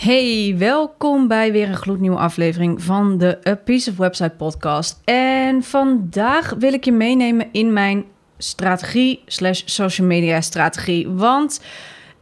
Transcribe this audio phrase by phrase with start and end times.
[0.00, 5.00] Hey, welkom bij weer een gloednieuwe aflevering van de A Piece of Website podcast.
[5.04, 8.04] En vandaag wil ik je meenemen in mijn
[8.38, 11.08] strategie slash social media strategie.
[11.08, 11.60] Want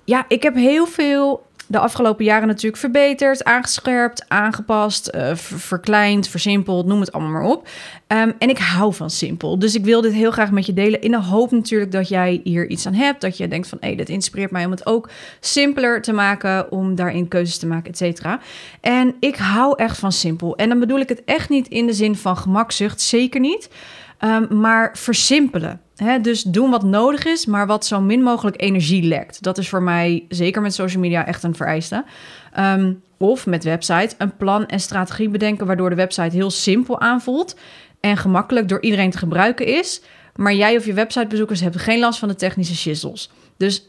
[0.04, 6.86] ja, ik heb heel veel de afgelopen jaren natuurlijk verbeterd, aangescherpt, aangepast, uh, verkleind, versimpeld,
[6.86, 7.68] noem het allemaal maar op.
[8.08, 9.58] Um, en ik hou van simpel.
[9.58, 11.00] Dus ik wil dit heel graag met je delen.
[11.00, 13.20] In de hoop natuurlijk dat jij hier iets aan hebt.
[13.20, 15.08] Dat je denkt van hé, hey, dit inspireert mij om het ook
[15.40, 16.72] simpeler te maken.
[16.72, 18.40] Om daarin keuzes te maken, et cetera.
[18.80, 20.56] En ik hou echt van simpel.
[20.56, 23.00] En dan bedoel ik het echt niet in de zin van gemakzucht.
[23.00, 23.68] Zeker niet.
[24.24, 25.80] Um, maar versimpelen.
[26.22, 29.42] Dus doen wat nodig is, maar wat zo min mogelijk energie lekt.
[29.42, 32.04] Dat is voor mij, zeker met social media, echt een vereiste.
[32.58, 35.66] Um, of met website, een plan en strategie bedenken...
[35.66, 37.56] waardoor de website heel simpel aanvoelt...
[38.00, 40.02] en gemakkelijk door iedereen te gebruiken is...
[40.36, 43.30] maar jij of je websitebezoekers hebben geen last van de technische shizzles.
[43.56, 43.88] Dus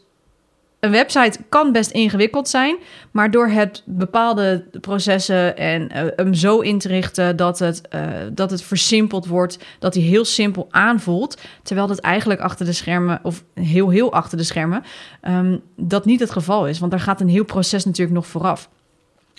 [0.80, 2.76] een website kan best ingewikkeld zijn,
[3.10, 8.02] maar door het bepaalde processen en uh, hem zo in te richten dat het, uh,
[8.32, 13.20] dat het versimpeld wordt, dat hij heel simpel aanvoelt, terwijl dat eigenlijk achter de schermen,
[13.22, 14.82] of heel heel achter de schermen,
[15.28, 16.78] um, dat niet het geval is.
[16.78, 18.68] Want daar gaat een heel proces natuurlijk nog vooraf.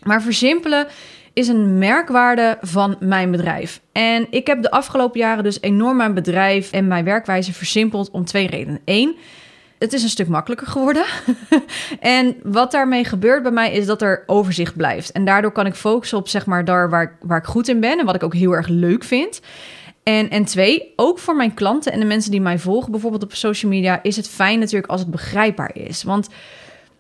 [0.03, 0.88] Maar versimpelen
[1.34, 3.81] is een merkwaarde van mijn bedrijf.
[3.92, 8.25] En ik heb de afgelopen jaren dus enorm mijn bedrijf en mijn werkwijze versimpeld om
[8.25, 8.81] twee redenen.
[8.86, 9.16] Eén,
[9.82, 11.06] het is een stuk makkelijker geworden.
[12.00, 15.12] en wat daarmee gebeurt bij mij is dat er overzicht blijft.
[15.12, 18.00] En daardoor kan ik focussen op zeg maar daar waar, waar ik goed in ben
[18.00, 19.42] en wat ik ook heel erg leuk vind.
[20.03, 23.34] En, en twee, ook voor mijn klanten en de mensen die mij volgen, bijvoorbeeld op
[23.34, 26.03] social media, is het fijn natuurlijk als het begrijpbaar is.
[26.03, 26.30] Want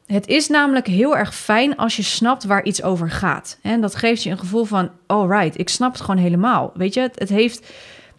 [0.05, 3.59] het is namelijk heel erg fijn als je snapt waar iets over gaat.
[3.61, 6.71] En dat geeft je een gevoel van, right, ik snap het gewoon helemaal.
[6.73, 7.71] Weet je, het, het heeft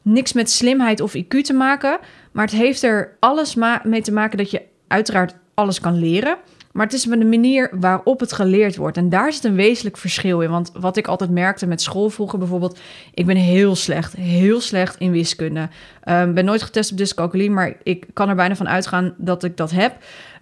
[0.03, 1.99] niks met slimheid of IQ te maken.
[2.33, 6.37] Maar het heeft er alles mee te maken dat je uiteraard alles kan leren.
[6.73, 8.97] Maar het is met de manier waarop het geleerd wordt.
[8.97, 10.51] En daar zit een wezenlijk verschil in.
[10.51, 12.79] Want wat ik altijd merkte met school vroeger bijvoorbeeld...
[13.15, 15.69] ik ben heel slecht, heel slecht in wiskunde.
[16.09, 19.57] Um, ben nooit getest op dyscalculie, maar ik kan er bijna van uitgaan dat ik
[19.57, 19.97] dat heb.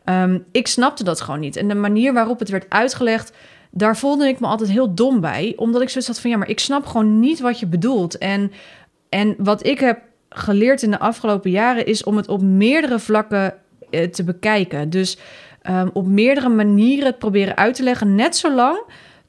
[0.05, 1.57] Um, ik snapte dat gewoon niet.
[1.57, 3.33] En de manier waarop het werd uitgelegd...
[3.71, 5.53] daar voelde ik me altijd heel dom bij.
[5.57, 6.31] Omdat ik zoiets had van...
[6.31, 8.19] ja, maar ik snap gewoon niet wat je bedoelt.
[8.19, 8.53] En,
[9.09, 13.55] en wat ik heb geleerd in de afgelopen jaren is om het op meerdere vlakken
[13.91, 14.91] eh, te bekijken.
[14.91, 15.19] Dus
[15.71, 18.83] um, op meerdere manieren het proberen uit te leggen, net zolang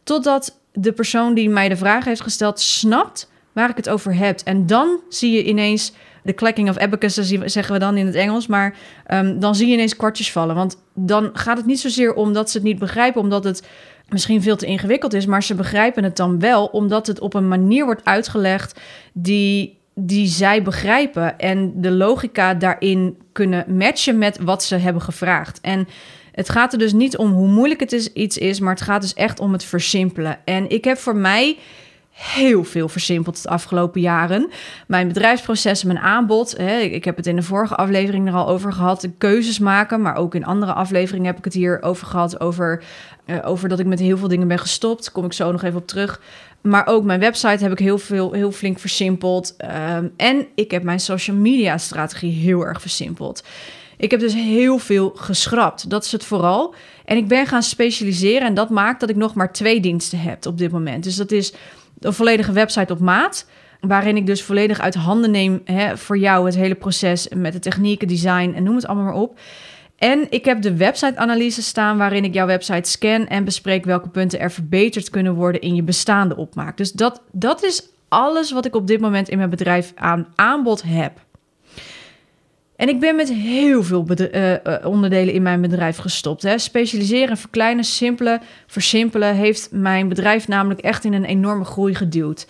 [0.04, 4.40] totdat de persoon die mij de vraag heeft gesteld snapt waar ik het over heb.
[4.44, 7.14] En dan zie je ineens de clacking of abacus,
[7.46, 8.76] zeggen we dan in het Engels, maar
[9.08, 10.56] um, dan zie je ineens kwartjes vallen.
[10.56, 13.68] Want dan gaat het niet zozeer om dat ze het niet begrijpen, omdat het
[14.10, 17.48] misschien veel te ingewikkeld is, maar ze begrijpen het dan wel, omdat het op een
[17.48, 18.80] manier wordt uitgelegd
[19.14, 25.60] die die zij begrijpen en de logica daarin kunnen matchen met wat ze hebben gevraagd.
[25.62, 25.88] En
[26.32, 29.02] het gaat er dus niet om hoe moeilijk het is, iets is, maar het gaat
[29.02, 30.38] dus echt om het versimpelen.
[30.46, 31.58] En ik heb voor mij
[32.12, 34.50] heel veel versimpeld de afgelopen jaren.
[34.88, 36.58] Mijn bedrijfsprocessen, mijn aanbod.
[36.58, 39.08] Hè, ik heb het in de vorige aflevering er al over gehad.
[39.18, 42.40] Keuzes maken, maar ook in andere afleveringen heb ik het hier over gehad.
[42.40, 42.84] Over,
[43.26, 45.12] uh, over dat ik met heel veel dingen ben gestopt.
[45.12, 46.22] Kom ik zo nog even op terug.
[46.62, 49.56] Maar ook mijn website heb ik heel, veel, heel flink versimpeld.
[49.98, 53.44] Um, en ik heb mijn social media strategie heel erg versimpeld.
[53.98, 55.90] Ik heb dus heel veel geschrapt.
[55.90, 56.74] Dat is het vooral.
[57.06, 58.48] En ik ben gaan specialiseren.
[58.48, 61.04] En dat maakt dat ik nog maar twee diensten heb op dit moment.
[61.04, 61.54] Dus dat is
[62.00, 63.46] een volledige website op maat.
[63.82, 67.60] Waarin ik dus volledig uit handen neem hè, voor jou het hele proces met de
[67.60, 69.40] technieken, design en noem het allemaal maar op.
[70.02, 74.40] En ik heb de website-analyse staan waarin ik jouw website scan en bespreek welke punten
[74.40, 76.78] er verbeterd kunnen worden in je bestaande opmaak.
[76.78, 80.84] Dus dat, dat is alles wat ik op dit moment in mijn bedrijf aan aanbod
[80.86, 81.12] heb.
[82.76, 86.42] En ik ben met heel veel uh, onderdelen in mijn bedrijf gestopt.
[86.42, 86.58] Hè.
[86.58, 92.48] Specialiseren, verkleinen, simpelen, versimpelen heeft mijn bedrijf namelijk echt in een enorme groei geduwd.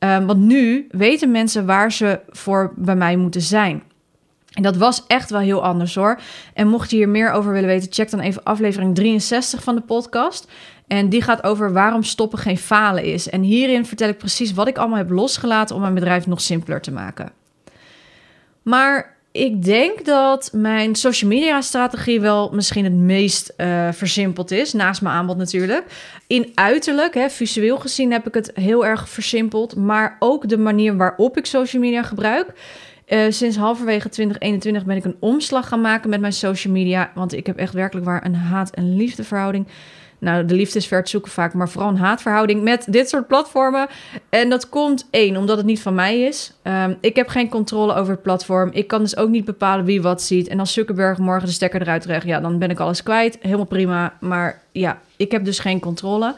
[0.00, 3.82] Uh, want nu weten mensen waar ze voor bij mij moeten zijn.
[4.54, 6.20] En dat was echt wel heel anders hoor.
[6.54, 9.80] En mocht je hier meer over willen weten, check dan even aflevering 63 van de
[9.80, 10.50] podcast.
[10.86, 13.28] En die gaat over waarom stoppen geen falen is.
[13.28, 16.80] En hierin vertel ik precies wat ik allemaal heb losgelaten om mijn bedrijf nog simpeler
[16.80, 17.32] te maken.
[18.62, 24.72] Maar Ik denk dat mijn social media strategie wel misschien het meest uh, versimpeld is,
[24.72, 25.84] naast mijn aanbod natuurlijk.
[26.26, 30.96] In uiterlijk, hè, visueel gezien, heb ik het heel erg versimpeld, maar ook de manier
[30.96, 32.52] waarop ik social media gebruik.
[33.08, 37.32] Uh, sinds halverwege 2021 ben ik een omslag gaan maken met mijn social media, want
[37.32, 39.66] ik heb echt werkelijk waar een haat- en liefdeverhouding.
[40.18, 43.26] Nou, de liefde is ver te zoeken vaak, maar vooral een haatverhouding met dit soort
[43.26, 43.86] platformen.
[44.28, 46.52] En dat komt één, omdat het niet van mij is.
[46.62, 48.70] Um, ik heb geen controle over het platform.
[48.72, 50.48] Ik kan dus ook niet bepalen wie wat ziet.
[50.48, 53.38] En als Zuckerberg morgen de stekker eruit trekt, ja, dan ben ik alles kwijt.
[53.40, 54.12] Helemaal prima.
[54.20, 56.34] Maar ja, ik heb dus geen controle.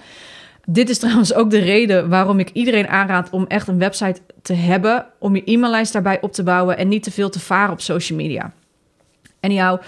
[0.69, 4.53] Dit is trouwens ook de reden waarom ik iedereen aanraad om echt een website te
[4.53, 5.07] hebben.
[5.19, 8.19] Om je e-maillijst daarbij op te bouwen en niet te veel te varen op social
[8.19, 8.53] media.
[9.41, 9.81] Jou.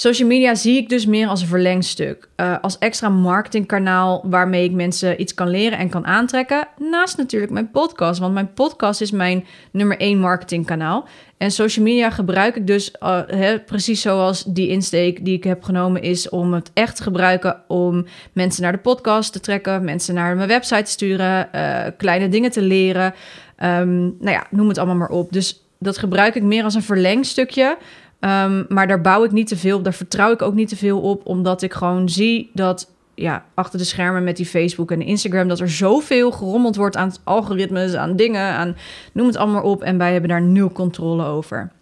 [0.00, 2.28] Social media zie ik dus meer als een verlengstuk.
[2.36, 6.68] Uh, als extra marketingkanaal waarmee ik mensen iets kan leren en kan aantrekken.
[6.78, 8.20] Naast natuurlijk mijn podcast.
[8.20, 11.08] Want mijn podcast is mijn nummer één marketingkanaal.
[11.36, 16.02] En social media gebruik ik dus uh, precies zoals die insteek die ik heb genomen
[16.02, 20.36] is om het echt te gebruiken om mensen naar de podcast te trekken, mensen naar
[20.36, 23.14] mijn website te sturen, uh, kleine dingen te leren.
[23.62, 25.32] Um, nou ja, noem het allemaal maar op.
[25.32, 27.76] Dus dat gebruik ik meer als een verlengstukje.
[28.20, 30.76] Um, maar daar bouw ik niet te veel op, daar vertrouw ik ook niet te
[30.76, 35.02] veel op, omdat ik gewoon zie dat ja, achter de schermen met die Facebook en
[35.02, 38.76] Instagram, dat er zoveel gerommeld wordt aan algoritmes, aan dingen, aan
[39.12, 39.82] noem het allemaal op.
[39.82, 41.72] En wij hebben daar nul controle over.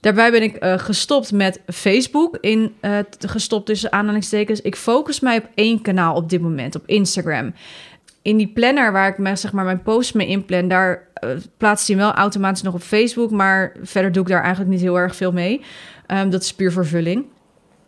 [0.00, 4.60] Daarbij ben ik uh, gestopt met Facebook, in, uh, gestopt tussen aanhalingstekens.
[4.60, 7.54] Ik focus mij op één kanaal op dit moment, op Instagram
[8.22, 11.88] in die planner waar ik me, zeg maar, mijn posts mee inplan, daar uh, plaatst
[11.88, 13.30] hij wel automatisch nog op Facebook.
[13.30, 15.60] Maar verder doe ik daar eigenlijk niet heel erg veel mee.
[16.06, 17.24] Um, dat is puur vervulling.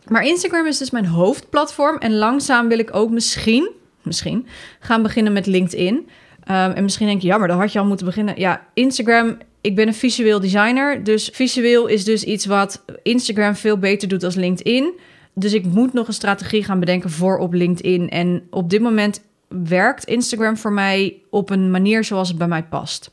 [0.08, 1.96] Maar Instagram is dus mijn hoofdplatform.
[1.98, 3.70] En langzaam wil ik ook misschien,
[4.02, 4.46] misschien
[4.81, 5.94] gaan beginnen met LinkedIn.
[5.94, 6.06] Um,
[6.46, 8.40] en misschien denk je, ja, maar dan had je al moeten beginnen.
[8.40, 9.38] Ja, Instagram.
[9.60, 11.04] Ik ben een visueel designer.
[11.04, 14.92] Dus visueel is dus iets wat Instagram veel beter doet als LinkedIn.
[15.34, 18.08] Dus ik moet nog een strategie gaan bedenken voor op LinkedIn.
[18.08, 22.64] En op dit moment werkt Instagram voor mij op een manier zoals het bij mij
[22.64, 23.11] past.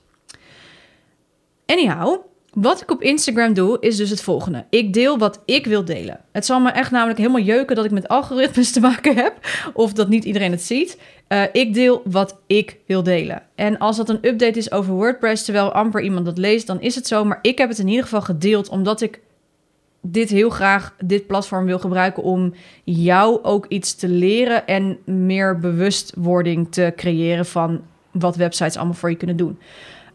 [1.65, 2.21] Anyhow,
[2.53, 4.65] wat ik op Instagram doe, is dus het volgende.
[4.69, 6.19] Ik deel wat ik wil delen.
[6.31, 9.33] Het zal me echt namelijk helemaal jeuken dat ik met algoritmes te maken heb.
[9.73, 10.97] Of dat niet iedereen het ziet.
[11.29, 13.43] Uh, ik deel wat ik wil delen.
[13.55, 16.95] En als dat een update is over WordPress, terwijl amper iemand dat leest, dan is
[16.95, 17.25] het zo.
[17.25, 19.19] Maar ik heb het in ieder geval gedeeld, omdat ik
[20.01, 22.53] dit heel graag, dit platform wil gebruiken om
[22.83, 27.81] jou ook iets te leren en meer bewustwording te creëren van
[28.11, 29.59] wat websites allemaal voor je kunnen doen.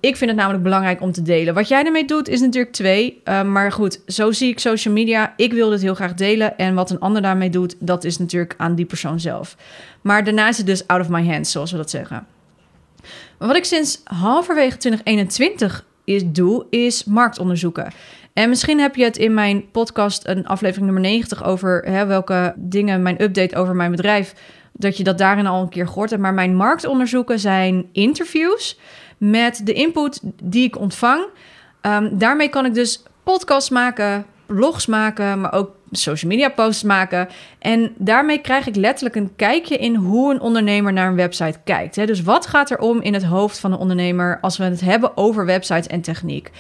[0.01, 1.55] Ik vind het namelijk belangrijk om te delen.
[1.55, 3.21] Wat jij ermee doet is natuurlijk twee.
[3.25, 5.33] Uh, maar goed, zo zie ik social media.
[5.37, 6.59] Ik wil dit heel graag delen.
[6.59, 9.57] En wat een ander daarmee doet, dat is natuurlijk aan die persoon zelf.
[10.01, 12.27] Maar daarna is het dus out of my hands, zoals we dat zeggen.
[13.39, 17.93] Wat ik sinds halverwege 2021 is, doe, is marktonderzoeken.
[18.37, 22.55] En misschien heb je het in mijn podcast, een aflevering nummer 90, over hè, welke
[22.57, 24.35] dingen, mijn update over mijn bedrijf,
[24.73, 26.23] dat je dat daarin al een keer gehoord hebt.
[26.23, 28.79] Maar mijn marktonderzoeken zijn interviews
[29.19, 31.27] met de input die ik ontvang.
[31.83, 37.29] Um, daarmee kan ik dus podcasts maken, blogs maken, maar ook social media posts maken.
[37.59, 41.95] En daarmee krijg ik letterlijk een kijkje in hoe een ondernemer naar een website kijkt.
[41.95, 45.17] Dus wat gaat er om in het hoofd van een ondernemer als we het hebben
[45.17, 46.51] over websites en techniek?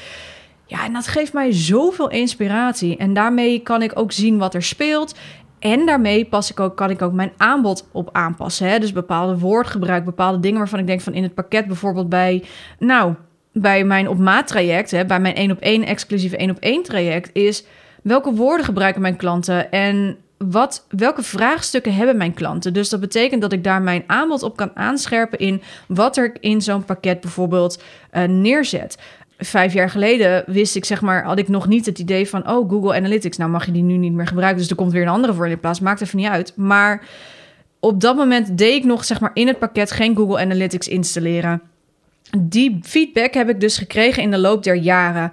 [0.66, 2.96] Ja, en dat geeft mij zoveel inspiratie.
[2.96, 5.14] En daarmee kan ik ook zien wat er speelt.
[5.58, 8.68] En daarmee pas ik ook, kan ik ook mijn aanbod op aanpassen.
[8.68, 8.78] Hè?
[8.78, 12.44] Dus bepaalde woordgebruik, bepaalde dingen waarvan ik denk van in het pakket bijvoorbeeld bij,
[12.78, 13.14] nou,
[13.52, 16.82] bij mijn op maat traject, hè, bij mijn één op één exclusieve één op één
[16.82, 17.64] traject, is
[18.02, 22.72] welke woorden gebruiken mijn klanten en wat, welke vraagstukken hebben mijn klanten?
[22.72, 26.60] Dus dat betekent dat ik daar mijn aanbod op kan aanscherpen in wat er in
[26.60, 28.98] zo'n pakket bijvoorbeeld uh, neerzet
[29.38, 32.70] vijf jaar geleden wist ik, zeg maar, had ik nog niet het idee van, oh,
[32.70, 35.08] Google Analytics, nou mag je die nu niet meer gebruiken, dus er komt weer een
[35.08, 35.80] andere voor in plaats.
[35.80, 36.52] Maakt even niet uit.
[36.56, 37.06] Maar
[37.80, 41.62] op dat moment deed ik nog, zeg maar, in het pakket geen Google Analytics installeren.
[42.38, 45.32] Die feedback heb ik dus gekregen in de loop der jaren.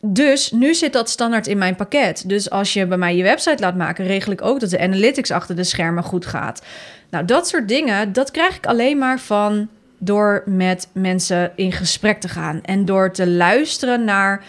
[0.00, 2.28] Dus nu zit dat standaard in mijn pakket.
[2.28, 5.30] Dus als je bij mij je website laat maken, regel ik ook dat de analytics
[5.30, 6.62] achter de schermen goed gaat.
[7.10, 12.20] Nou, dat soort dingen, dat krijg ik alleen maar van door met mensen in gesprek
[12.20, 14.44] te gaan en door te luisteren naar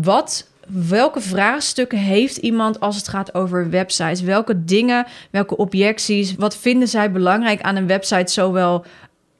[0.00, 0.48] wat
[0.88, 4.20] welke vraagstukken heeft iemand als het gaat over websites?
[4.20, 8.84] Welke dingen, welke objecties, wat vinden zij belangrijk aan een website, zowel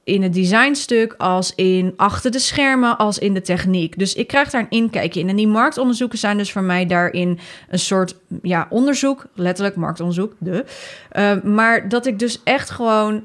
[0.03, 3.99] in het designstuk als in achter de schermen als in de techniek.
[3.99, 5.29] Dus ik krijg daar een inkijkje in.
[5.29, 7.39] En die marktonderzoeken zijn dus voor mij daarin
[7.69, 10.65] een soort ja, onderzoek, letterlijk marktonderzoek, de.
[11.17, 13.23] Uh, maar dat ik dus echt gewoon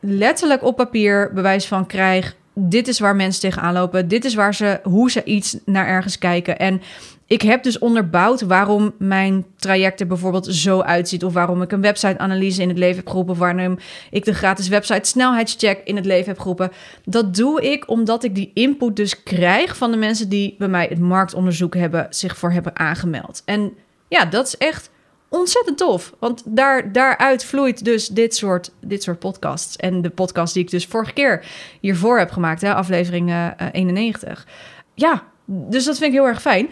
[0.00, 4.08] letterlijk op papier bewijs van krijg dit is waar mensen tegenaan lopen.
[4.08, 6.58] Dit is waar ze, hoe ze iets naar ergens kijken.
[6.58, 6.82] En
[7.26, 11.24] ik heb dus onderbouwd waarom mijn traject er bijvoorbeeld zo uitziet.
[11.24, 13.36] Of waarom ik een website-analyse in het leven heb geroepen.
[13.36, 13.78] Waarom
[14.10, 16.72] ik de gratis website snelheidscheck in het leven heb geroepen.
[17.04, 20.86] Dat doe ik omdat ik die input dus krijg van de mensen die bij mij
[20.88, 23.42] het marktonderzoek hebben, zich voor hebben aangemeld.
[23.44, 23.72] En
[24.08, 24.90] ja, dat is echt
[25.38, 26.12] ontzettend tof.
[26.18, 29.76] Want daar, daaruit vloeit dus dit soort, dit soort podcasts.
[29.76, 31.44] En de podcast die ik dus vorige keer
[31.80, 34.46] hiervoor heb gemaakt, hè, aflevering uh, 91.
[34.94, 36.70] Ja, dus dat vind ik heel erg fijn.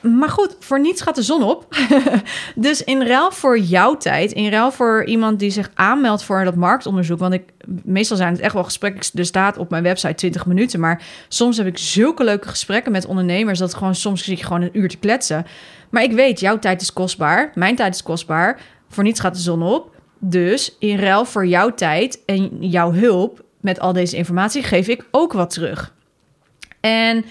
[0.00, 1.76] Maar goed, voor niets gaat de zon op.
[2.54, 6.54] dus in ruil voor jouw tijd, in ruil voor iemand die zich aanmeldt voor dat
[6.54, 7.18] marktonderzoek.
[7.18, 7.42] Want ik,
[7.84, 9.02] meestal zijn het echt wel gesprekken.
[9.14, 10.80] Er staat op mijn website 20 minuten.
[10.80, 13.58] Maar soms heb ik zulke leuke gesprekken met ondernemers.
[13.58, 15.46] dat gewoon soms zit je gewoon een uur te kletsen.
[15.90, 17.52] Maar ik weet, jouw tijd is kostbaar.
[17.54, 18.60] Mijn tijd is kostbaar.
[18.88, 19.96] Voor niets gaat de zon op.
[20.18, 25.06] Dus in ruil voor jouw tijd en jouw hulp met al deze informatie geef ik
[25.10, 25.94] ook wat terug.
[26.80, 27.24] En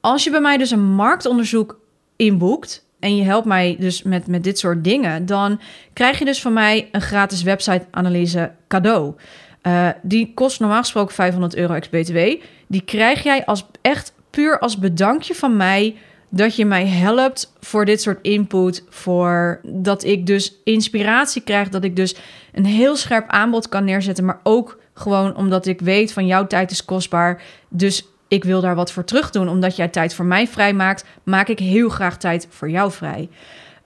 [0.00, 1.80] als je bij mij dus een marktonderzoek
[2.16, 5.60] inboekt en je helpt mij dus met, met dit soort dingen, dan
[5.92, 9.14] krijg je dus van mij een gratis website-analyse cadeau.
[9.62, 12.18] Uh, die kost normaal gesproken 500 euro ex-BTW.
[12.66, 15.96] Die krijg jij als echt puur als bedankje van mij
[16.28, 18.84] dat je mij helpt voor dit soort input.
[18.88, 21.68] Voor dat ik dus inspiratie krijg.
[21.68, 22.16] Dat ik dus
[22.52, 24.24] een heel scherp aanbod kan neerzetten.
[24.24, 27.42] Maar ook gewoon omdat ik weet van jouw tijd is kostbaar.
[27.68, 29.48] Dus ik wil daar wat voor terug doen.
[29.48, 33.28] Omdat jij tijd voor mij vrij maakt, maak ik heel graag tijd voor jou vrij.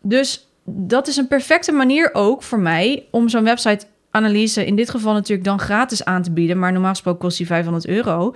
[0.00, 4.90] Dus dat is een perfecte manier ook voor mij om zo'n website analyse in dit
[4.90, 6.58] geval natuurlijk dan gratis aan te bieden.
[6.58, 8.34] Maar normaal gesproken kost die 500 euro.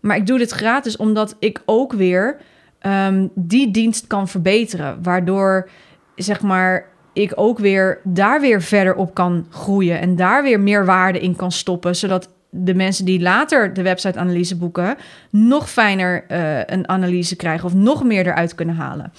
[0.00, 2.40] Maar ik doe dit gratis omdat ik ook weer
[2.86, 5.02] um, die dienst kan verbeteren.
[5.02, 5.68] Waardoor,
[6.14, 10.00] zeg maar, ik ook weer daar weer verder op kan groeien.
[10.00, 11.96] En daar weer meer waarde in kan stoppen.
[11.96, 14.96] Zodat de mensen die later de website-analyse boeken,
[15.30, 19.12] nog fijner uh, een analyse krijgen of nog meer eruit kunnen halen.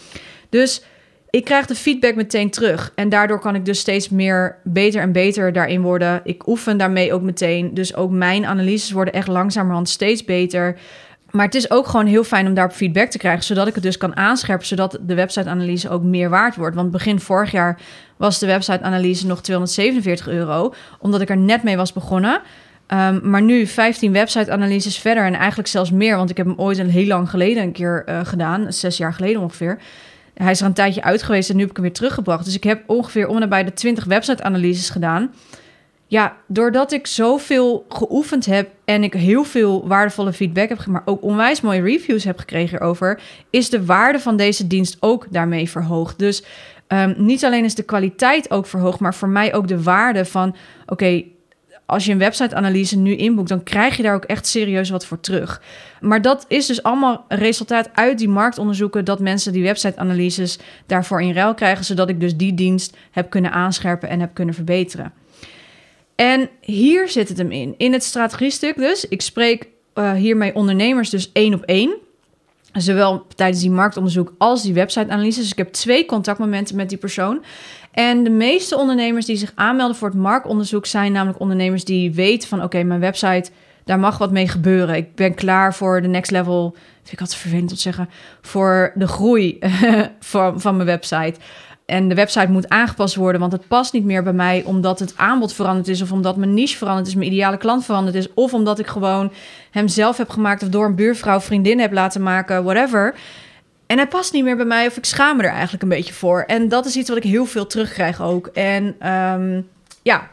[0.49, 0.83] Dus
[1.29, 2.91] ik krijg de feedback meteen terug.
[2.95, 6.21] En daardoor kan ik dus steeds meer beter en beter daarin worden.
[6.23, 7.73] Ik oefen daarmee ook meteen.
[7.73, 10.77] Dus ook mijn analyses worden echt langzamerhand steeds beter.
[11.31, 13.83] Maar het is ook gewoon heel fijn om daarop feedback te krijgen, zodat ik het
[13.83, 16.75] dus kan aanscherpen, zodat de website-analyse ook meer waard wordt.
[16.75, 17.79] Want begin vorig jaar
[18.17, 22.41] was de website-analyse nog 247 euro, omdat ik er net mee was begonnen.
[22.87, 26.77] Um, maar nu 15 website-analyses verder en eigenlijk zelfs meer, want ik heb hem ooit
[26.77, 29.79] een heel lang geleden een keer uh, gedaan, zes jaar geleden ongeveer.
[30.33, 32.45] Hij is er een tijdje uit geweest en nu heb ik hem weer teruggebracht.
[32.45, 35.33] Dus ik heb ongeveer om en bij de 20 website-analyses gedaan.
[36.09, 41.23] Ja, doordat ik zoveel geoefend heb en ik heel veel waardevolle feedback heb, maar ook
[41.23, 46.19] onwijs mooie reviews heb gekregen erover, is de waarde van deze dienst ook daarmee verhoogd.
[46.19, 46.43] Dus
[46.87, 50.55] um, niet alleen is de kwaliteit ook verhoogd, maar voor mij ook de waarde van:
[50.85, 51.23] oké,
[51.85, 55.19] als je een website-analyse nu inboekt, dan krijg je daar ook echt serieus wat voor
[55.19, 55.61] terug.
[56.01, 61.33] Maar dat is dus allemaal resultaat uit die marktonderzoeken dat mensen die website-analyses daarvoor in
[61.33, 65.13] ruil krijgen, zodat ik dus die dienst heb kunnen aanscherpen en heb kunnen verbeteren.
[66.17, 67.73] En hier zit het hem in.
[67.77, 69.05] In het strategiestuk dus.
[69.07, 71.95] Ik spreek uh, hiermee ondernemers dus één op één.
[72.73, 75.39] Zowel tijdens die marktonderzoek als die website-analyse.
[75.39, 77.43] Dus ik heb twee contactmomenten met die persoon.
[77.91, 82.49] En de meeste ondernemers die zich aanmelden voor het marktonderzoek zijn namelijk ondernemers die weten
[82.49, 83.51] van oké, mijn website,
[83.83, 84.95] daar mag wat mee gebeuren.
[84.95, 86.75] Ik ben klaar voor de next level.
[86.93, 88.09] Vind ik altijd vervelend om te zeggen.
[88.41, 89.59] Voor de groei
[90.19, 91.39] van, van mijn website.
[91.87, 95.13] En de website moet aangepast worden, want het past niet meer bij mij omdat het
[95.15, 98.53] aanbod veranderd is, of omdat mijn niche veranderd is, mijn ideale klant veranderd is, of
[98.53, 99.31] omdat ik gewoon
[99.71, 103.15] hem zelf heb gemaakt of door een buurvrouw, vriendin heb laten maken, whatever.
[103.85, 106.13] En hij past niet meer bij mij of ik schaam me er eigenlijk een beetje
[106.13, 106.41] voor.
[106.41, 108.47] En dat is iets wat ik heel veel terugkrijg ook.
[108.47, 109.67] En um,
[110.01, 110.29] ja,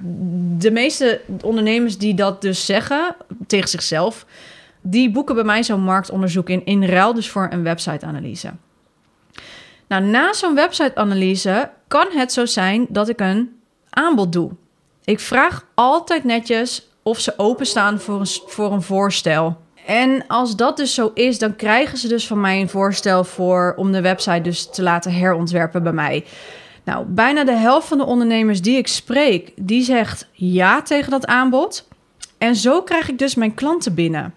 [0.58, 4.26] de meeste ondernemers die dat dus zeggen tegen zichzelf,
[4.80, 8.52] die boeken bij mij zo'n marktonderzoek in, in ruil dus voor een website-analyse.
[9.88, 13.60] Nou, na zo'n website-analyse kan het zo zijn dat ik een
[13.90, 14.50] aanbod doe.
[15.04, 19.56] Ik vraag altijd netjes of ze openstaan voor een, voor een voorstel.
[19.86, 23.74] En als dat dus zo is, dan krijgen ze dus van mij een voorstel voor
[23.76, 26.24] om de website dus te laten herontwerpen bij mij.
[26.84, 31.26] Nou, bijna de helft van de ondernemers die ik spreek, die zegt ja tegen dat
[31.26, 31.88] aanbod.
[32.38, 34.34] En zo krijg ik dus mijn klanten binnen.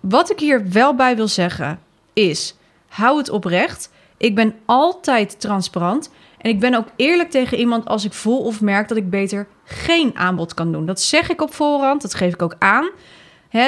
[0.00, 1.80] Wat ik hier wel bij wil zeggen
[2.12, 2.54] is:
[2.88, 3.90] hou het oprecht.
[4.16, 6.10] Ik ben altijd transparant.
[6.38, 9.46] En ik ben ook eerlijk tegen iemand als ik voel of merk dat ik beter
[9.64, 10.86] geen aanbod kan doen.
[10.86, 12.90] Dat zeg ik op voorhand, dat geef ik ook aan.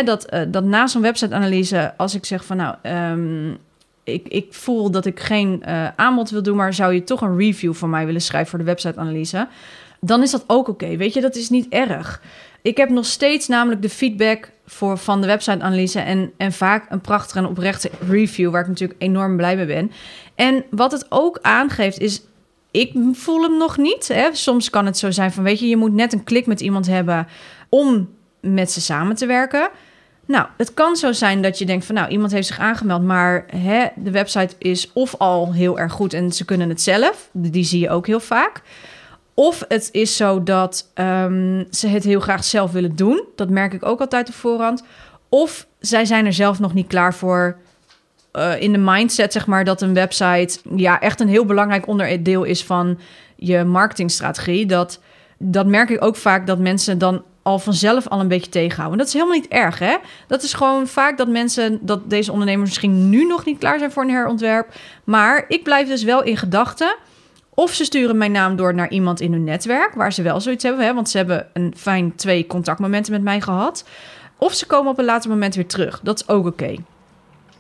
[0.05, 3.59] Dat, uh, dat na zo'n website-analyse, als ik zeg van nou, um,
[4.05, 7.39] ik, ik voel dat ik geen uh, aanbod wil doen, maar zou je toch een
[7.39, 9.49] review van mij willen schrijven voor de website-analyse?
[10.01, 10.97] Dan is dat ook oké.
[10.97, 12.23] Weet je, dat is niet erg.
[12.63, 17.01] Ik heb nog steeds namelijk de feedback voor, van de website-analyse en, en vaak een
[17.01, 19.91] prachtige en oprechte review, waar ik natuurlijk enorm blij mee ben.
[20.39, 22.23] En wat het ook aangeeft is,
[22.71, 24.09] ik voel hem nog niet.
[24.09, 24.29] Hè.
[24.33, 26.87] Soms kan het zo zijn van, weet je, je moet net een klik met iemand
[26.87, 27.27] hebben
[27.69, 28.09] om
[28.41, 29.71] met ze samen te werken.
[30.27, 33.47] Nou, het kan zo zijn dat je denkt van, nou, iemand heeft zich aangemeld, maar
[33.57, 37.29] hè, de website is of al heel erg goed en ze kunnen het zelf.
[37.33, 38.63] Die zie je ook heel vaak.
[39.35, 43.25] Of het is zo dat um, ze het heel graag zelf willen doen.
[43.37, 44.83] Dat merk ik ook altijd op voorhand.
[45.29, 47.57] Of zij zijn er zelf nog niet klaar voor.
[48.33, 52.45] Uh, in de mindset, zeg maar, dat een website ja, echt een heel belangrijk onderdeel
[52.45, 52.99] is van
[53.37, 54.67] je marketingstrategie.
[54.67, 55.01] Dat,
[55.39, 58.99] dat merk ik ook vaak dat mensen dan al vanzelf al een beetje tegenhouden.
[58.99, 59.97] Dat is helemaal niet erg, hè?
[60.27, 63.93] Dat is gewoon vaak dat mensen, dat deze ondernemers misschien nu nog niet klaar zijn
[63.93, 64.75] voor een herontwerp.
[65.05, 66.97] Maar ik blijf dus wel in gedachten.
[67.55, 70.65] Of ze sturen mijn naam door naar iemand in hun netwerk, waar ze wel zoiets
[70.65, 70.95] hebben, hè?
[70.95, 73.85] want ze hebben een fijn twee contactmomenten met mij gehad.
[74.39, 76.01] Of ze komen op een later moment weer terug.
[76.03, 76.75] Dat is ook oké.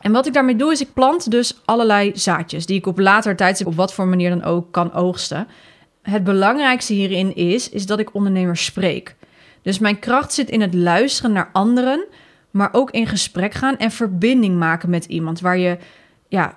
[0.01, 3.37] En wat ik daarmee doe, is ik plant dus allerlei zaadjes die ik op later
[3.37, 5.47] tijdstip op wat voor manier dan ook kan oogsten.
[6.03, 9.17] Het belangrijkste hierin is, is dat ik ondernemers spreek.
[9.63, 12.05] Dus mijn kracht zit in het luisteren naar anderen,
[12.51, 15.79] maar ook in gesprek gaan en verbinding maken met iemand waar je,
[16.29, 16.55] ja,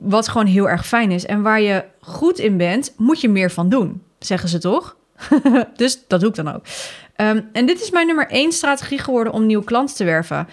[0.00, 3.50] wat gewoon heel erg fijn is en waar je goed in bent, moet je meer
[3.50, 4.96] van doen, zeggen ze toch?
[5.76, 6.62] dus dat doe ik dan ook.
[7.16, 10.48] Ehm, en dit is mijn nummer één strategie geworden om nieuwe klanten te werven.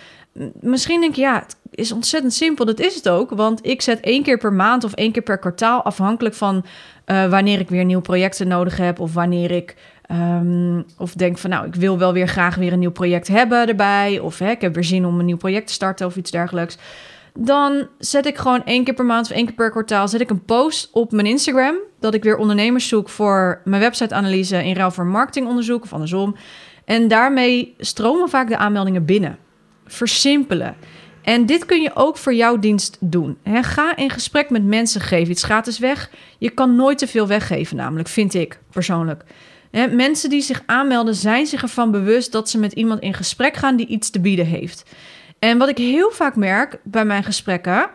[0.60, 2.66] Misschien denk je, ja, is ontzettend simpel.
[2.66, 5.38] Dat is het ook, want ik zet één keer per maand of één keer per
[5.38, 6.66] kwartaal, afhankelijk van
[7.06, 9.76] uh, wanneer ik weer nieuwe projecten nodig heb of wanneer ik
[10.12, 13.68] Um, of denk van, nou, ik wil wel weer graag weer een nieuw project hebben
[13.68, 14.20] erbij.
[14.20, 16.78] Of hè, ik heb weer zin om een nieuw project te starten of iets dergelijks.
[17.34, 20.30] Dan zet ik gewoon één keer per maand of één keer per kwartaal zet ik
[20.30, 21.76] een post op mijn Instagram.
[22.00, 26.36] Dat ik weer ondernemers zoek voor mijn website-analyse in ruil voor marketingonderzoek of andersom.
[26.86, 29.38] En daarmee stromen vaak de aanmeldingen binnen.
[29.86, 30.76] Versimpelen.
[31.24, 33.38] En dit kun je ook voor jouw dienst doen.
[33.46, 36.10] ga in gesprek met mensen, geef iets gratis weg.
[36.38, 39.24] Je kan nooit te veel weggeven, namelijk, vind ik persoonlijk
[39.92, 43.76] mensen die zich aanmelden zijn zich ervan bewust dat ze met iemand in gesprek gaan
[43.76, 44.84] die iets te bieden heeft.
[45.40, 47.90] En wat ik heel vaak merk bij mijn gesprekken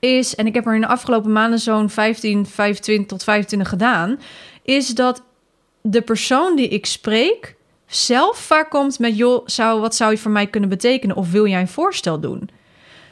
[0.00, 4.20] is, en ik heb er in de afgelopen maanden zo'n 15, 25 tot 25 gedaan,
[4.62, 5.22] is dat
[5.80, 10.30] de persoon die ik spreek zelf vaak komt met, joh, zou, wat zou je voor
[10.30, 11.16] mij kunnen betekenen?
[11.16, 12.50] Of wil jij een voorstel doen?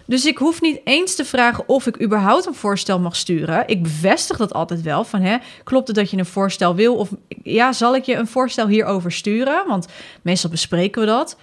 [0.06, 3.62] Dus ik hoef niet eens te vragen of ik überhaupt een voorstel mag sturen.
[3.66, 5.04] Ik bevestig dat altijd wel.
[5.04, 6.94] Van, hè, klopt het dat je een voorstel wil?
[6.94, 7.10] Of
[7.42, 9.64] ja, zal ik je een voorstel hierover sturen?
[9.66, 9.86] Want
[10.22, 11.36] meestal bespreken we dat.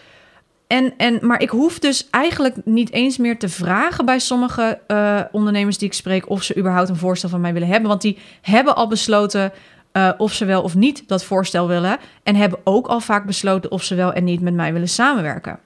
[0.68, 5.22] En, en, maar ik hoef dus eigenlijk niet eens meer te vragen bij sommige uh,
[5.32, 7.89] ondernemers die ik spreek of ze überhaupt een voorstel van mij willen hebben.
[7.89, 9.52] Want die hebben al besloten
[9.93, 11.97] uh, of ze wel of niet dat voorstel willen.
[12.23, 15.60] En hebben ook al vaak besloten of ze wel en niet met mij willen samenwerken.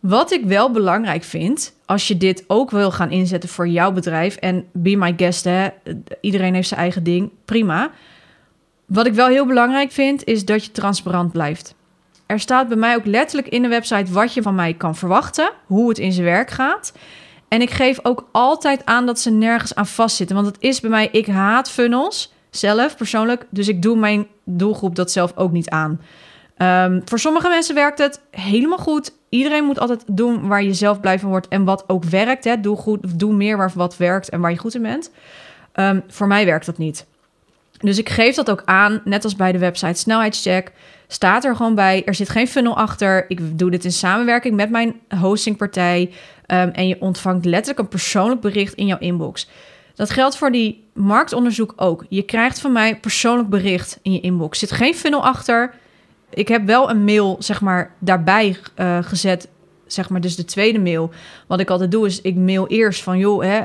[0.00, 4.36] Wat ik wel belangrijk vind, als je dit ook wil gaan inzetten voor jouw bedrijf
[4.36, 5.68] en be my guest, hè,
[6.20, 7.90] iedereen heeft zijn eigen ding, prima.
[8.86, 11.74] Wat ik wel heel belangrijk vind, is dat je transparant blijft.
[12.26, 15.50] Er staat bij mij ook letterlijk in de website wat je van mij kan verwachten,
[15.66, 16.92] hoe het in zijn werk gaat.
[17.48, 20.36] En ik geef ook altijd aan dat ze nergens aan vastzitten.
[20.36, 23.46] Want het is bij mij, ik haat funnels zelf persoonlijk.
[23.50, 26.00] Dus ik doe mijn doelgroep dat zelf ook niet aan.
[26.58, 29.12] Um, voor sommige mensen werkt het helemaal goed.
[29.28, 32.44] Iedereen moet altijd doen waar je zelf blij van wordt en wat ook werkt.
[32.44, 32.60] Hè.
[32.60, 35.10] Doe, goed, doe meer waar wat werkt en waar je goed in bent.
[35.74, 37.06] Um, voor mij werkt dat niet.
[37.78, 40.72] Dus ik geef dat ook aan, net als bij de website snelheidscheck.
[41.06, 43.24] Staat er gewoon bij, er zit geen funnel achter.
[43.28, 46.10] Ik doe dit in samenwerking met mijn hostingpartij.
[46.46, 49.48] Um, en je ontvangt letterlijk een persoonlijk bericht in jouw inbox.
[49.98, 52.04] Dat geldt voor die marktonderzoek ook.
[52.08, 54.62] Je krijgt van mij persoonlijk bericht in je inbox.
[54.62, 55.74] Er zit geen funnel achter
[56.30, 59.48] ik heb wel een mail, zeg maar, daarbij uh, gezet.
[59.86, 61.10] Zeg maar, dus de tweede mail.
[61.46, 63.18] Wat ik altijd doe, is ik mail eerst van...
[63.18, 63.60] joh, hè,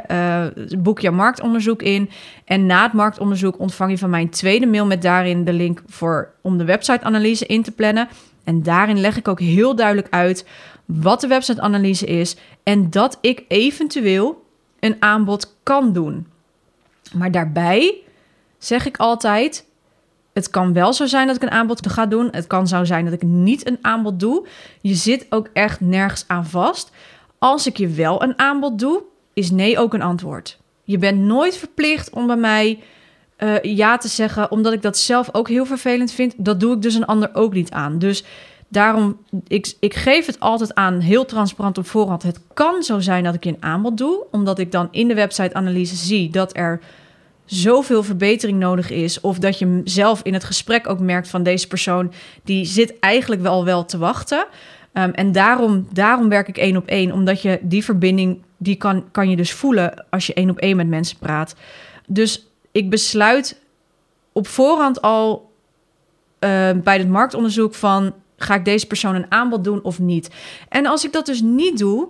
[0.46, 2.10] uh, boek je marktonderzoek in.
[2.46, 4.86] En na het marktonderzoek ontvang je van mij een tweede mail...
[4.86, 8.08] met daarin de link voor, om de website-analyse in te plannen.
[8.44, 10.46] En daarin leg ik ook heel duidelijk uit...
[10.86, 12.36] wat de website-analyse is...
[12.64, 14.43] en dat ik eventueel
[14.84, 16.28] een aanbod kan doen.
[17.14, 17.96] Maar daarbij
[18.58, 19.66] zeg ik altijd
[20.34, 22.28] het kan wel zo zijn dat ik een aanbod ga doen.
[22.32, 24.48] Het kan zo zijn dat ik niet een aanbod doe.
[24.82, 26.92] Je zit ook echt nergens aan vast.
[27.38, 29.02] Als ik je wel een aanbod doe,
[29.34, 30.60] is nee ook een antwoord.
[30.84, 32.80] Je bent nooit verplicht om bij mij
[33.38, 36.34] uh, ja te zeggen, omdat ik dat zelf ook heel vervelend vind.
[36.38, 38.00] Dat doe ik dus een ander ook niet aan.
[38.00, 38.24] Dus
[38.74, 42.24] Daarom, ik, ik geef het altijd aan heel transparant op voorhand.
[42.24, 45.96] Het kan zo zijn dat ik een aanbod doe, omdat ik dan in de website-analyse
[45.96, 46.80] zie dat er
[47.46, 49.22] zoveel verbetering nodig is.
[49.22, 53.42] Of dat je zelf in het gesprek ook merkt van deze persoon, die zit eigenlijk
[53.42, 54.46] wel wel te wachten.
[54.94, 59.12] Um, en daarom, daarom werk ik één op één, omdat je die verbinding, die kan,
[59.12, 61.56] kan je dus voelen als je één op één met mensen praat.
[62.08, 63.62] Dus ik besluit
[64.32, 65.52] op voorhand al
[66.40, 70.30] uh, bij het marktonderzoek van ga ik deze persoon een aanbod doen of niet.
[70.70, 72.08] En als ik dat dus niet doe,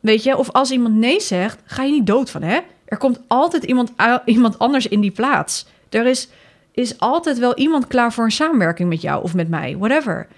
[0.00, 2.58] weet je, of als iemand nee zegt, ga je niet dood van, hè?
[2.84, 3.92] Er komt altijd iemand,
[4.24, 5.66] iemand anders in die plaats.
[5.88, 6.28] Er is,
[6.72, 10.28] is altijd wel iemand klaar voor een samenwerking met jou of met mij, whatever.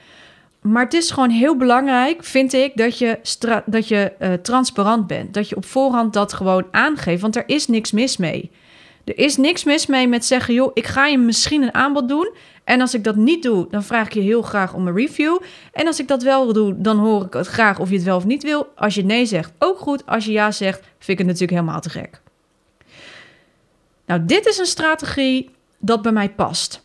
[0.61, 3.19] Maar het is gewoon heel belangrijk, vind ik, dat je,
[3.67, 5.35] dat je uh, transparant bent.
[5.35, 8.51] Dat je op voorhand dat gewoon aangeeft, want er is niks mis mee.
[9.05, 12.35] Er is niks mis mee met zeggen, joh, ik ga je misschien een aanbod doen.
[12.65, 15.39] En als ik dat niet doe, dan vraag ik je heel graag om een review.
[15.73, 18.17] En als ik dat wel doe, dan hoor ik het graag of je het wel
[18.17, 18.73] of niet wil.
[18.77, 20.07] Als je nee zegt, ook goed.
[20.07, 22.21] Als je ja zegt, vind ik het natuurlijk helemaal te gek.
[24.07, 26.83] Nou, dit is een strategie dat bij mij past.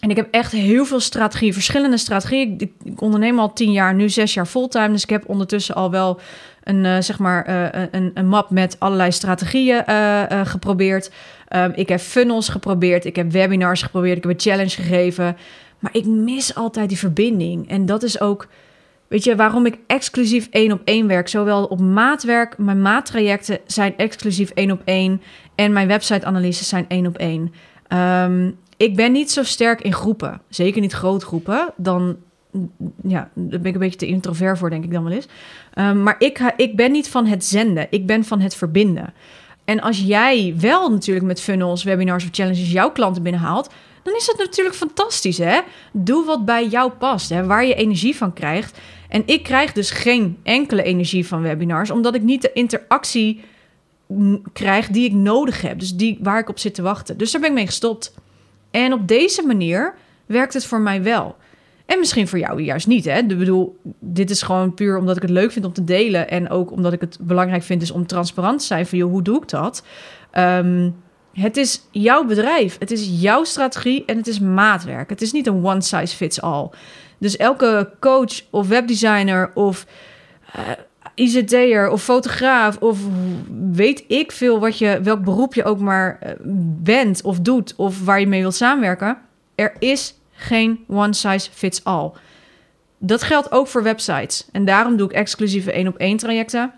[0.00, 2.54] En ik heb echt heel veel strategieën, verschillende strategieën.
[2.58, 4.90] Ik, onderneem al tien jaar, nu zes jaar fulltime.
[4.90, 6.20] Dus ik heb ondertussen al wel
[6.62, 11.10] een, uh, zeg maar, uh, een, een, map met allerlei strategieën uh, geprobeerd.
[11.54, 15.36] Um, ik heb funnels geprobeerd, ik heb webinars geprobeerd, ik heb een challenge gegeven.
[15.78, 17.68] Maar ik mis altijd die verbinding.
[17.68, 18.48] En dat is ook,
[19.08, 21.28] weet je, waarom ik exclusief één op één werk.
[21.28, 25.22] Zowel op maatwerk, mijn maattrajecten zijn exclusief één op één.
[25.54, 27.52] En mijn website-analyses zijn één op één.
[28.28, 30.40] Um, ik ben niet zo sterk in groepen.
[30.48, 31.72] Zeker niet groepgroepen.
[31.76, 32.16] Dan,
[33.02, 35.28] ja, daar ben ik een beetje te introvert voor, denk ik dan wel eens.
[35.74, 37.86] Um, maar ik, ik ben niet van het zenden.
[37.90, 39.14] Ik ben van het verbinden.
[39.66, 43.70] En als jij wel natuurlijk met funnels, webinars of challenges jouw klanten binnenhaalt,
[44.02, 45.60] dan is dat natuurlijk fantastisch, hè?
[45.92, 47.46] Doe wat bij jou past, hè?
[47.46, 48.78] waar je energie van krijgt.
[49.08, 53.40] En ik krijg dus geen enkele energie van webinars, omdat ik niet de interactie
[54.52, 55.78] krijg die ik nodig heb.
[55.78, 57.18] Dus die waar ik op zit te wachten.
[57.18, 58.14] Dus daar ben ik mee gestopt.
[58.70, 59.94] En op deze manier
[60.26, 61.36] werkt het voor mij wel.
[61.86, 63.04] En misschien voor jou juist niet.
[63.04, 63.18] Hè?
[63.18, 66.30] Ik bedoel, dit is gewoon puur omdat ik het leuk vind om te delen.
[66.30, 68.98] En ook omdat ik het belangrijk vind is om transparant te zijn van...
[68.98, 69.84] Joh, hoe doe ik dat?
[70.38, 70.94] Um,
[71.32, 72.78] het is jouw bedrijf.
[72.78, 75.10] Het is jouw strategie en het is maatwerk.
[75.10, 76.68] Het is niet een one size fits all.
[77.18, 79.86] Dus elke coach of webdesigner of
[80.56, 80.62] uh,
[81.14, 82.98] ICT'er of fotograaf of
[83.72, 86.30] weet ik veel wat je, welk beroep je ook maar uh,
[86.82, 89.18] bent of doet of waar je mee wilt samenwerken.
[89.54, 92.10] Er is geen one size fits all.
[92.98, 94.46] Dat geldt ook voor websites.
[94.52, 96.72] En daarom doe ik exclusieve één op één trajecten.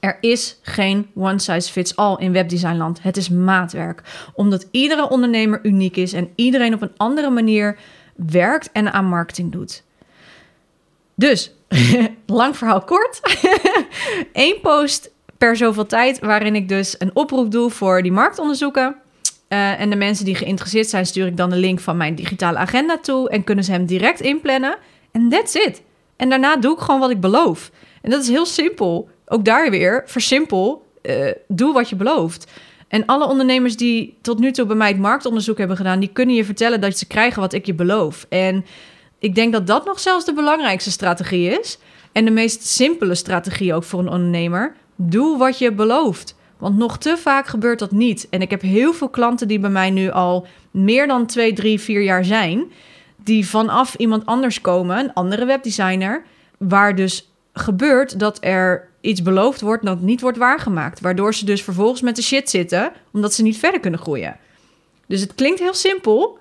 [0.00, 3.02] Er is geen one size fits all in webdesignland.
[3.02, 4.02] Het is maatwerk.
[4.34, 7.78] Omdat iedere ondernemer uniek is en iedereen op een andere manier
[8.16, 9.82] werkt en aan marketing doet.
[11.14, 11.54] Dus,
[12.26, 13.20] lang verhaal kort.
[14.32, 18.96] Eén post per zoveel tijd waarin ik dus een oproep doe voor die marktonderzoeken.
[19.52, 22.58] Uh, en de mensen die geïnteresseerd zijn, stuur ik dan de link van mijn digitale
[22.58, 24.76] agenda toe en kunnen ze hem direct inplannen.
[25.10, 25.82] En that's it.
[26.16, 27.70] En daarna doe ik gewoon wat ik beloof.
[28.02, 29.08] En dat is heel simpel.
[29.26, 32.50] Ook daar weer, versimpel, uh, doe wat je belooft.
[32.88, 36.34] En alle ondernemers die tot nu toe bij mij het marktonderzoek hebben gedaan, die kunnen
[36.34, 38.26] je vertellen dat ze krijgen wat ik je beloof.
[38.28, 38.64] En
[39.18, 41.78] ik denk dat dat nog zelfs de belangrijkste strategie is.
[42.12, 44.74] En de meest simpele strategie ook voor een ondernemer.
[44.96, 46.34] Doe wat je belooft.
[46.62, 48.26] Want nog te vaak gebeurt dat niet.
[48.30, 51.80] En ik heb heel veel klanten die bij mij nu al meer dan 2, 3,
[51.80, 52.72] 4 jaar zijn.
[53.16, 56.24] Die vanaf iemand anders komen, een andere webdesigner.
[56.58, 61.00] Waar dus gebeurt dat er iets beloofd wordt dat niet wordt waargemaakt.
[61.00, 64.36] Waardoor ze dus vervolgens met de shit zitten, omdat ze niet verder kunnen groeien.
[65.06, 66.38] Dus het klinkt heel simpel,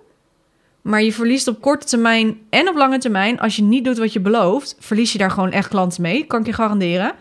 [0.81, 3.39] maar je verliest op korte termijn en op lange termijn.
[3.39, 6.25] Als je niet doet wat je belooft, verlies je daar gewoon echt klanten mee.
[6.25, 7.15] Kan ik je garanderen.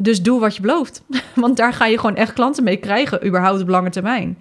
[0.00, 1.02] Dus doe wat je belooft.
[1.34, 4.38] Want daar ga je gewoon echt klanten mee krijgen, überhaupt op lange termijn.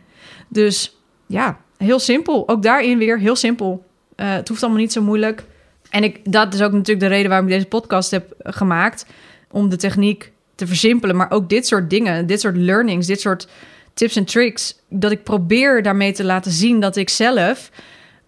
[0.47, 2.49] Dus ja, heel simpel.
[2.49, 3.85] Ook daarin weer heel simpel.
[4.15, 5.43] Uh, het hoeft allemaal niet zo moeilijk.
[5.89, 9.05] En ik, dat is ook natuurlijk de reden waarom ik deze podcast heb gemaakt.
[9.51, 11.15] Om de techniek te versimpelen.
[11.15, 13.47] Maar ook dit soort dingen, dit soort learnings, dit soort
[13.93, 14.79] tips en tricks.
[14.89, 17.71] Dat ik probeer daarmee te laten zien dat ik zelf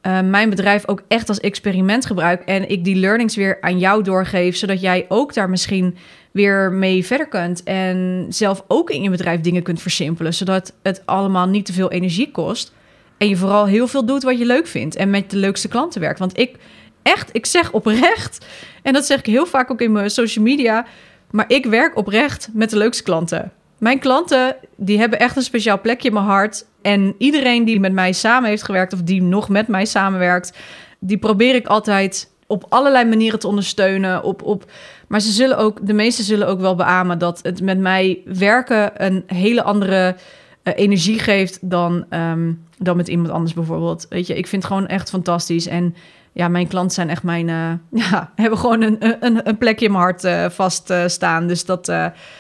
[0.10, 2.42] uh, mijn bedrijf ook echt als experiment gebruik.
[2.46, 4.56] En ik die learnings weer aan jou doorgeef.
[4.56, 5.98] Zodat jij ook daar misschien
[6.32, 7.64] weer mee verder kunt.
[7.64, 10.34] En zelf ook in je bedrijf dingen kunt versimpelen.
[10.34, 12.74] Zodat het allemaal niet te veel energie kost.
[13.18, 14.96] En je vooral heel veel doet wat je leuk vindt.
[14.96, 16.20] En met de leukste klanten werkt.
[16.20, 16.56] Want ik
[17.04, 18.46] echt, ik zeg oprecht.
[18.82, 20.86] En dat zeg ik heel vaak ook in mijn social media.
[21.32, 23.52] Maar ik werk oprecht met de leukste klanten.
[23.80, 26.66] Mijn klanten, die hebben echt een speciaal plekje in mijn hart.
[26.82, 30.58] En iedereen die met mij samen heeft gewerkt of die nog met mij samenwerkt,
[31.00, 34.24] die probeer ik altijd op allerlei manieren te ondersteunen.
[34.24, 34.72] Op, op,
[35.08, 39.06] maar ze zullen ook, de meesten zullen ook wel beamen dat het met mij werken
[39.06, 40.16] een hele andere
[40.64, 44.06] uh, energie geeft dan, um, dan met iemand anders bijvoorbeeld.
[44.10, 45.68] Weet je, ik vind het gewoon echt fantastisch.
[45.68, 45.96] En
[46.40, 47.72] ja, mijn klanten zijn echt mijn, uh,
[48.12, 51.48] ja, hebben gewoon een, een, een plekje in mijn hart uh, vast staan.
[51.48, 51.88] Dus dat,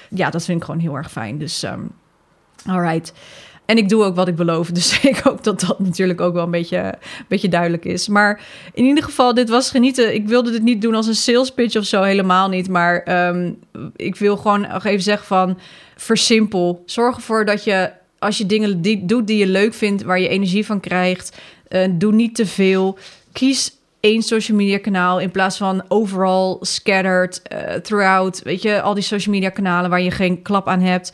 [0.09, 1.37] ja, dat vind ik gewoon heel erg fijn.
[1.37, 1.91] Dus, um,
[2.65, 3.13] alright.
[3.69, 4.67] En ik doe ook wat ik beloof.
[4.79, 8.07] Dus ik hoop dat dat natuurlijk ook wel een beetje, een beetje duidelijk is.
[8.07, 8.41] Maar
[8.73, 10.13] in ieder geval, dit was genieten.
[10.13, 12.69] Ik wilde dit niet doen als een sales pitch of zo, helemaal niet.
[12.69, 13.59] Maar um,
[13.95, 15.59] ik wil gewoon nog even zeggen van
[15.95, 16.83] versimpel.
[16.85, 20.27] Zorg ervoor dat je, als je dingen die, doet die je leuk vindt, waar je
[20.27, 21.37] energie van krijgt,
[21.89, 22.97] doe niet te veel.
[23.31, 28.41] Kies één social media kanaal in plaats van overal scattered uh, throughout.
[28.43, 31.11] Weet je, al die social media kanalen waar je geen klap aan hebt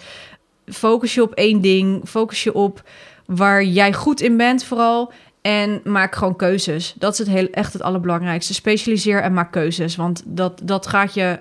[0.67, 2.10] focus je op één ding.
[2.10, 2.84] Focus je op
[3.26, 5.12] waar jij goed in bent vooral.
[5.41, 6.93] En maak gewoon keuzes.
[6.98, 8.54] Dat is het heel, echt het allerbelangrijkste.
[8.54, 9.95] Specialiseer en maak keuzes.
[9.95, 11.39] Want dat, dat gaat je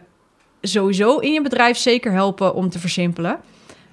[0.61, 3.41] sowieso in je bedrijf zeker helpen om te versimpelen.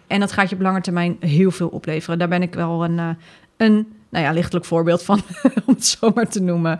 [0.08, 2.20] En dat gaat je op lange termijn heel veel opleveren.
[2.20, 3.10] Daar ben ik wel een, eh,
[3.58, 5.22] een nou ja, lichtelijk voorbeeld van,
[5.66, 6.80] om het zo maar te noemen.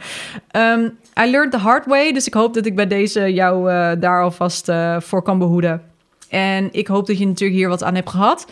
[0.56, 2.12] Um, I learned the hard way.
[2.12, 5.82] Dus ik hoop dat ik bij deze jou uh, daar alvast uh, voor kan behoeden.
[6.30, 8.48] En ik hoop dat je natuurlijk hier wat aan hebt gehad.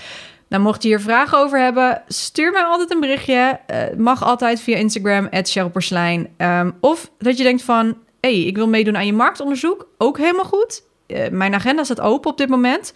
[0.47, 3.59] Nou, mocht je hier vragen over hebben, stuur mij altijd een berichtje.
[3.71, 6.27] Uh, mag altijd via Instagram, @cherylperslijn.
[6.37, 9.87] Um, of dat je denkt van, hey, ik wil meedoen aan je marktonderzoek.
[9.97, 10.83] Ook helemaal goed.
[11.09, 12.93] Uh, mijn agenda staat open op dit moment.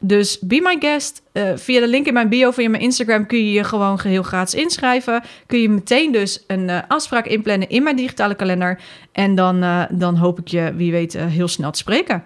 [0.00, 1.22] Dus be my guest.
[1.32, 4.22] Uh, via de link in mijn bio via mijn Instagram kun je je gewoon geheel
[4.22, 5.22] gratis inschrijven.
[5.46, 8.80] Kun je meteen dus een afspraak inplannen in mijn digitale kalender.
[9.12, 12.24] En dan, dan hoop ik je, wie weet, heel snel te spreken.